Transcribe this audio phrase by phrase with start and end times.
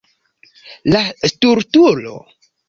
[0.95, 1.03] La
[1.33, 2.17] stultulo.